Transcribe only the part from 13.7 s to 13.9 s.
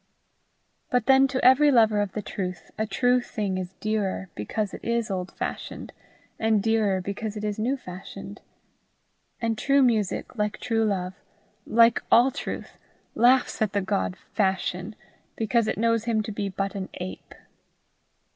the